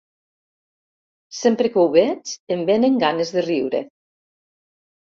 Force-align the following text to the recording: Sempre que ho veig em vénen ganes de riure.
Sempre 1.41 1.71
que 1.75 1.81
ho 1.83 1.85
veig 1.99 2.35
em 2.57 2.67
vénen 2.73 2.99
ganes 3.07 3.37
de 3.39 3.47
riure. 3.51 3.85